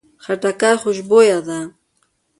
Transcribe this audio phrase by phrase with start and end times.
[0.23, 1.59] خټکی خوشبویه ده.